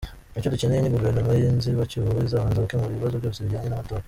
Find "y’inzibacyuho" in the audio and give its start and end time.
1.33-2.11